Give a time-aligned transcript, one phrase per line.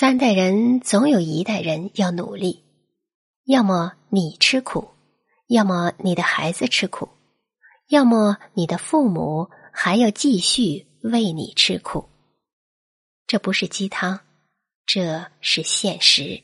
[0.00, 2.64] 三代人总有一代人要努力
[3.44, 4.88] 要么你吃苦
[5.46, 7.06] 要么你的孩子吃苦
[7.86, 12.08] 要么你的父母还要继续为你吃苦。
[13.26, 14.20] 这不是鸡汤
[14.86, 16.42] 这是现实。